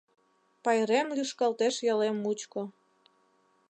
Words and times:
Пайрем 0.63 1.07
лӱшкалтеш 1.17 1.75
ялем 1.93 2.15
мучко 2.23 2.61